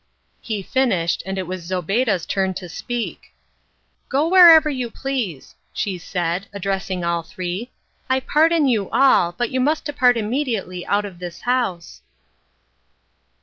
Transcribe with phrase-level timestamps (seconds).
[0.41, 3.35] He finished, and it was Zobeida's turn to speak:
[4.09, 7.69] "Go wherever you please," she said, addressing all three.
[8.09, 12.01] "I pardon you all, but you must depart immediately out of this house."